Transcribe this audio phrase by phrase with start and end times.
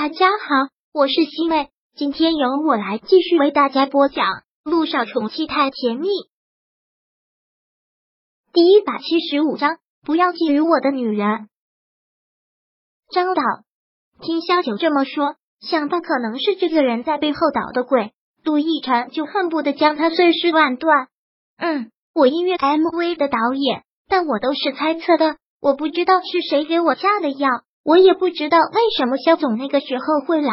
[0.00, 4.24] 大家好，我是西妹，今天由我来继续为大家播讲
[4.62, 6.06] 《路上宠妻太甜蜜》
[8.52, 9.78] 第一百七十五章。
[10.06, 11.48] 不要觊觎我的女人。
[13.12, 13.42] 张导
[14.20, 18.12] 听萧九这么说，想到可能是这个人在背后捣的鬼，
[18.44, 21.08] 陆亦辰就恨不得将他碎尸万段。
[21.56, 27.48] 嗯，我音乐 MV 的导演，但我都是猜测的，我不知道是谁给我下的药。
[27.88, 30.52] 我也不知道为什么肖总那个时候会来。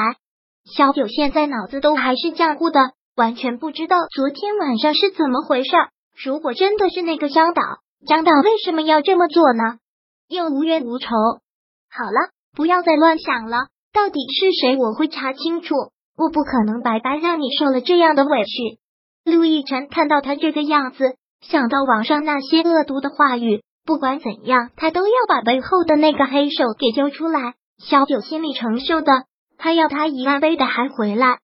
[0.63, 2.79] 肖九现在脑子都还是浆糊的，
[3.17, 5.71] 完全不知道昨天晚上是怎么回事。
[6.23, 7.61] 如果真的是那个张导，
[8.07, 9.79] 张导为什么要这么做呢？
[10.29, 11.09] 又无冤无仇。
[11.91, 13.67] 好了，不要再乱想了。
[13.91, 14.77] 到底是谁？
[14.77, 15.75] 我会查清楚。
[16.17, 18.79] 我不可能白白让你受了这样的委屈。
[19.29, 23.61] 陆亦辰看到他这个样子，想到网上那些恶毒的话语。
[23.85, 27.53] 不管怎样，他都要把背后的那个黑手给揪出来。
[27.77, 29.11] 小九心里承受的，
[29.57, 31.37] 他要他一万倍的还回来。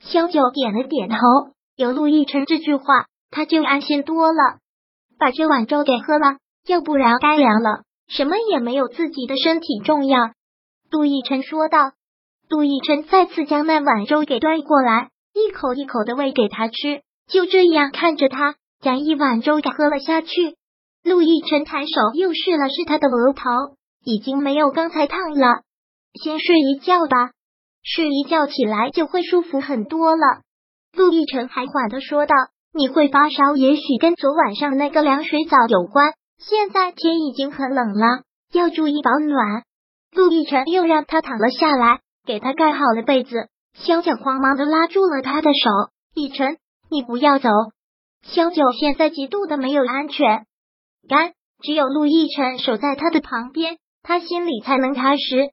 [0.00, 1.16] 小九点了点头，
[1.74, 4.58] 有陆亦辰这句话，他就安心多了。
[5.18, 6.36] 把这碗粥给喝了，
[6.66, 7.84] 要不然该凉了。
[8.08, 10.18] 什么也没有自己的身体重要。
[10.90, 11.92] 陆亦辰说道。
[12.48, 20.56] 陆亦辰再次将那碗粥给端过来，一口一口的喂给他吃，就这样看着他将一碗粥给喝了下去。
[21.06, 25.62] 陆亦辰抬手又试了试他的额头，已经没有刚才烫了。
[26.20, 27.30] 先睡一觉吧，
[27.84, 30.40] 睡一觉起来就会舒服很多了。
[30.96, 32.34] 陆亦辰还缓的说道
[32.74, 36.12] ：“你会发烧，也许跟昨晚上那个凉水澡有关。
[36.38, 39.62] 现在天已经很冷了，要注意保暖。”
[40.10, 43.46] 陆亦辰又让他躺了下来，给他盖好了被子。
[43.74, 45.70] 萧九慌忙的拉住了他的手
[46.16, 46.56] ：“亦辰，
[46.90, 47.48] 你不要走。”
[48.26, 50.46] 萧九现在极度的没有安全。
[51.06, 55.50] 干，只有陆亦辰守在他的旁边，他心里才能踏实。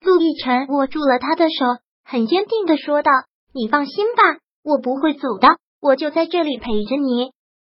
[0.00, 1.64] 陆亦辰握住了他的手，
[2.04, 3.10] 很坚定的说道
[3.54, 5.48] ：“你放心吧，我不会走的，
[5.80, 7.30] 我就在这里陪着你。”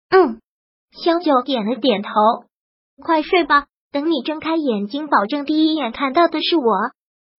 [0.09, 0.39] 嗯，
[0.91, 2.09] 萧九点了点头。
[3.03, 6.65] 快睡吧，等你睁开眼睛，保证第一眼看到的是我。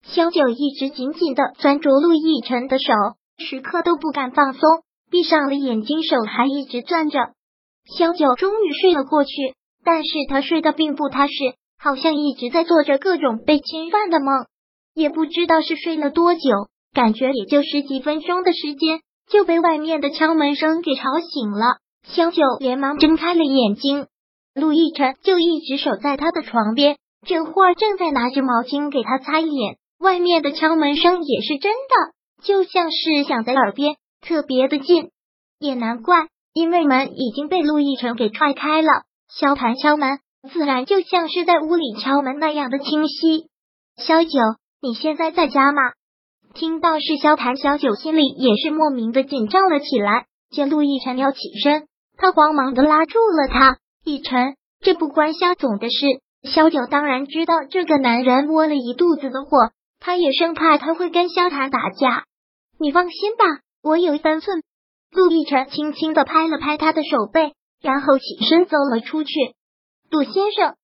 [0.03, 2.93] 萧九一直紧紧的攥住陆亦辰的手，
[3.39, 4.61] 时刻都不敢放松，
[5.11, 7.19] 闭上了眼睛，手还一直攥着。
[7.99, 9.31] 萧九终于睡了过去。
[9.87, 11.33] 但是他睡得并不踏实，
[11.79, 14.47] 好像一直在做着各种被侵犯的梦，
[14.95, 16.41] 也不知道是睡了多久，
[16.93, 18.99] 感觉也就十几分钟的时间，
[19.31, 21.77] 就被外面的敲门声给吵醒了。
[22.03, 24.09] 萧九连忙睁开了眼睛，
[24.57, 29.77] 陆亦辰就一直守在他的床边，这会儿正在拿着毛巾给他擦脸。
[30.01, 35.11] 外面的敲门声也是真的，就像是响在耳边，特别的近。
[35.61, 38.89] 也难怪，因为门已经被陆亦辰给踹开了。
[39.29, 40.19] 萧谭敲门，
[40.53, 43.49] 自然就像是在屋里敲门那样的清晰。
[43.97, 44.31] 萧九，
[44.81, 45.83] 你现在在家吗？
[46.55, 50.27] 听到是萧谭，萧九心里也是莫名的紧张了起来。
[50.51, 53.79] 见陆亦辰要起身，他慌忙的拉住了他。
[54.05, 56.07] 亦辰，这不关萧总的事。
[56.45, 62.25] 萧九当然知道这个男人窝了一肚子的火，他也生怕他会跟萧谭打架。
[62.79, 63.45] 你放心吧，
[63.83, 64.63] 我有分寸。
[65.11, 67.53] 陆亦辰轻轻的拍了拍他的手背。
[67.81, 69.31] 然后起身走了出去。
[70.11, 70.77] 陆先生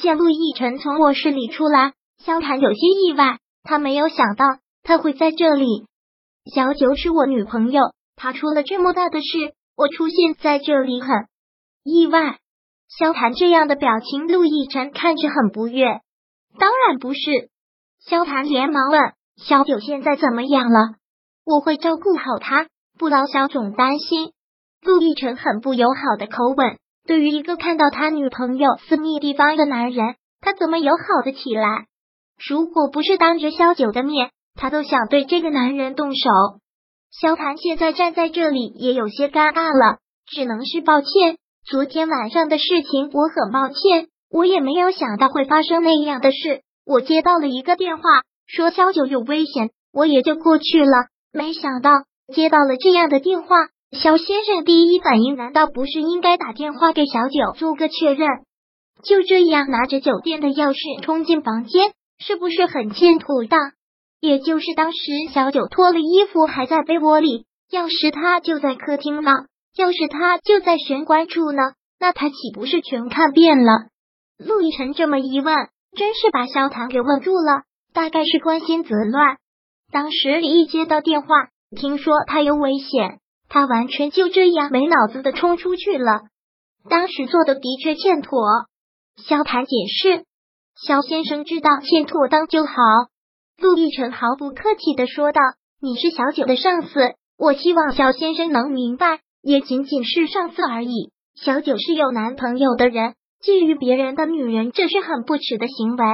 [0.00, 4.44] 见陆亦辰从卧室里出来，萧谈有些意外，他没有想到
[4.82, 5.86] 他会在这里。
[6.54, 7.82] 小九是我女朋友，
[8.16, 11.08] 她出了这么大的事，我出现在这里很
[11.82, 12.38] 意外。
[12.98, 16.00] 萧谈这样的表情，陆亦辰看着很不悦。
[16.58, 17.20] 当然不是。
[17.98, 19.00] 萧谈连忙问
[19.42, 20.96] ：“小九现在怎么样了？
[21.46, 22.68] 我会照顾好他，
[22.98, 24.32] 不劳小总担心。”
[24.84, 31.86] 陆亦辰很不友好的口吻，对于一个看到他女朋友私密地方的男人，他怎么友好的起来？
[32.46, 36.28] 如果不是当着萧九的面，他都想对这个男人动手。
[37.10, 41.38] 萧谭现在站在这里也有些尴尬了，只能是抱歉。
[41.64, 46.60] 昨天晚上的事情我很抱歉，我也没有想到会发生那样的事。
[46.84, 48.02] 我接到了一个电话，
[48.46, 51.06] 说萧九有危险，我也就过去了。
[51.32, 51.90] 没想到
[52.34, 53.56] 接到了这样的电话。
[53.94, 58.28] 肖先生第一反应难道不是应该打电话给小九做个确认？
[59.04, 63.60] 就这样拿着酒店的钥匙冲进房间，是不是很欠妥当？
[64.20, 64.98] 也就是当时
[65.32, 69.30] 小九脱了衣服还在被窝里，要是他就在客厅呢？
[69.76, 71.62] 要是他就在玄关处呢？
[72.00, 73.72] 那他岂不是全看遍了？
[74.38, 75.54] 陆亦辰这么一问，
[75.96, 77.62] 真是把萧唐给问住了，
[77.92, 79.36] 大概是关心则乱。
[79.92, 81.28] 当时一接到电话，
[81.76, 83.20] 听说他有危险。
[83.48, 86.22] 他完全就这样没脑子的冲出去了，
[86.88, 88.40] 当时做的的确欠妥。
[89.16, 90.24] 萧谭解释
[90.74, 92.72] ：“萧先生知道欠妥当就好。”
[93.60, 95.40] 陆亦辰毫不客气的说道
[95.80, 101.12] ：“你是小九的上司，我希望萧先生能明白，也仅仅是上司而已。
[101.36, 106.04] 小九是有男朋友的人，觊觎别人的女人，这是很不耻的行为。”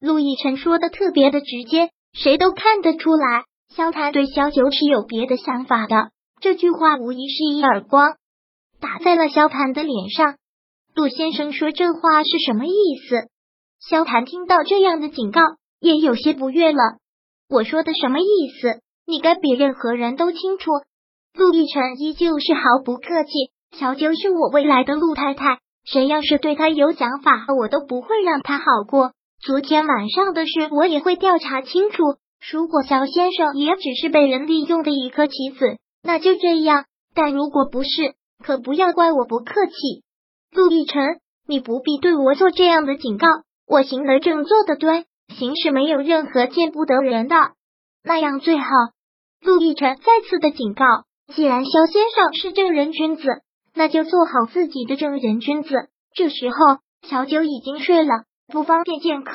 [0.00, 3.44] 陆亦辰说的特别的直接，谁都看得出来，
[3.76, 6.10] 萧谈对萧九是有别的想法的。
[6.40, 8.16] 这句话无疑是一耳光
[8.80, 10.36] 打在了萧谈的脸上。
[10.94, 12.72] 陆先生说这话是什么意
[13.08, 13.28] 思？
[13.78, 15.42] 萧谈听到这样的警告，
[15.80, 16.78] 也有些不悦了。
[17.50, 18.24] 我说的什么意
[18.58, 18.80] 思？
[19.06, 20.70] 你该比任何人都清楚。
[21.34, 23.30] 陆亦辰依旧是毫不客气。
[23.78, 29.12] 小九是我未来的陆太太，谁要是对她有想法，我都不会让她好过。
[29.44, 32.02] 昨天晚上的事，我也会调查清楚。
[32.50, 36.84] 如果肖先生也只是被人利用的一颗棋子，那就这样。
[37.14, 38.14] 但如果不是，
[38.44, 39.72] 可不要怪我不客气。
[40.52, 43.26] 陆亦辰，你不必对我做这样的警告。
[43.66, 47.36] 我行得正，坐得端，行事没有任何见不得人的，
[48.02, 48.66] 那样最好。
[49.40, 50.84] 陆亦辰再次的警告：
[51.34, 53.22] 既然肖先生是正人君子，
[53.74, 55.70] 那就做好自己的正人君子。
[56.14, 56.56] 这时候，
[57.08, 59.32] 小九已经睡了，不方便见客。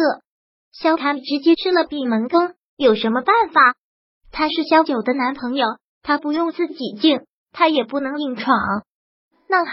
[0.73, 3.61] 萧谈直接吃了闭门羹，有什么办法？
[4.31, 5.65] 他是萧九的男朋友，
[6.05, 8.55] 他不用自己静，他也不能硬闯。
[9.49, 9.71] 那好。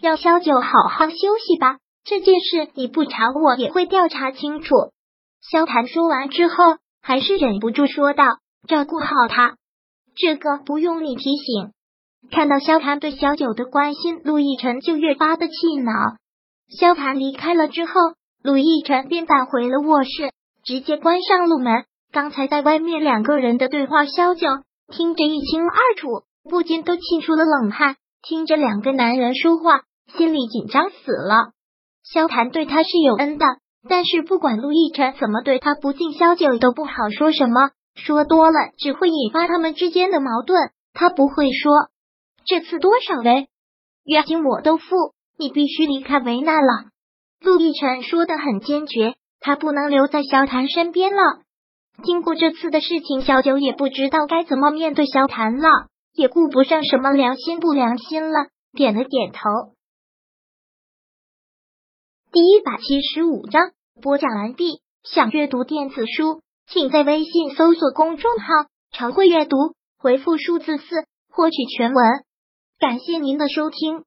[0.00, 4.74] 让萧九好好休息吧，这件事你不查我也会调查清楚。
[5.40, 6.54] 萧谈说完之后，
[7.00, 8.24] 还是忍不住说道
[8.66, 9.54] ：“照顾好他，
[10.16, 11.70] 这个不用你提醒。”
[12.32, 15.92] 看到萧谈对萧九的关心，陆亦辰就越发的气恼。
[16.80, 17.92] 萧谈离开了之后，
[18.42, 20.32] 陆亦辰便返回了卧室，
[20.64, 21.84] 直接关上路门。
[22.10, 24.48] 刚才在外面两个人的对话，萧九
[24.88, 27.96] 听着一清二楚，不禁都气出了冷汗。
[28.22, 29.82] 听着两个男人说话。
[30.18, 31.52] 心里紧张死了。
[32.02, 33.46] 萧谈对他是有恩的，
[33.88, 37.70] 但是不管陆亦辰怎么对他不敬，萧九都不好说什么。
[37.94, 40.70] 说多了只会引发他们之间的矛盾。
[40.92, 41.72] 他不会说
[42.44, 43.48] 这次多少维
[44.04, 44.84] 月金我都付，
[45.38, 46.90] 你必须离开维纳了。
[47.40, 51.22] 陆亦辰说的很坚决，他不能留在萧谈身边了。
[52.02, 55.68] 经过这次的事情，小九也不知道该怎么面对萧谈了，
[56.14, 59.40] 也顾不上什么良心不良心了，点了点头。
[62.32, 64.80] 第一百七十五章播讲完毕。
[65.04, 68.46] 想阅读电子书，请在微信搜索公众号
[68.94, 69.56] “常会阅读”，
[69.98, 70.84] 回复数字四
[71.28, 72.04] 获取全文。
[72.78, 74.04] 感谢您的收听。